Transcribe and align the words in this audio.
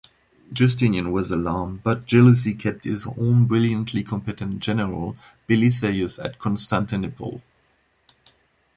Justinian 0.51 1.11
was 1.11 1.29
alarmed, 1.29 1.83
but 1.83 2.07
jealousy 2.07 2.55
kept 2.55 2.85
his 2.85 3.05
one 3.05 3.45
brilliantly 3.45 4.01
competent 4.01 4.57
general 4.59 5.15
Belisarius 5.47 6.17
at 6.17 6.39
Constantinople. 6.39 7.43